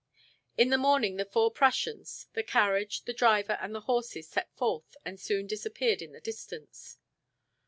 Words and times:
In 0.57 0.69
the 0.71 0.79
morning 0.79 1.17
the 1.17 1.25
four 1.25 1.51
Prussians, 1.51 2.27
the 2.33 2.41
carriage, 2.41 3.03
the 3.03 3.13
driver, 3.13 3.59
and 3.61 3.75
the 3.75 3.81
horses 3.81 4.27
set 4.27 4.51
forth 4.57 4.97
and 5.05 5.19
soon 5.19 5.45
disappeared 5.45 6.01
in 6.01 6.11
the 6.11 6.19
distance. 6.19 6.97